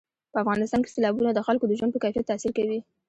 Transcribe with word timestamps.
په 0.31 0.37
افغانستان 0.43 0.81
کې 0.83 0.93
سیلابونه 0.95 1.29
د 1.33 1.39
خلکو 1.47 1.65
د 1.67 1.71
ژوند 1.79 1.93
په 1.93 2.01
کیفیت 2.03 2.25
تاثیر 2.29 2.51
کوي. 2.57 2.79